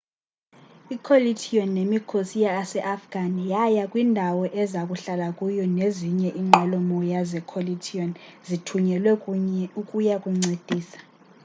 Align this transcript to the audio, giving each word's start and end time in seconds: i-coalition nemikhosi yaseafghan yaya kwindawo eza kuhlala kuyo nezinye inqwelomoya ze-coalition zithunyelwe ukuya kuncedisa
i-coalition 0.95 1.67
nemikhosi 1.77 2.37
yaseafghan 2.45 3.33
yaya 3.51 3.83
kwindawo 3.91 4.43
eza 4.61 4.81
kuhlala 4.89 5.27
kuyo 5.37 5.65
nezinye 5.77 6.29
inqwelomoya 6.41 7.19
ze-coalition 7.29 8.09
zithunyelwe 8.47 9.11
ukuya 9.81 10.15
kuncedisa 10.23 10.99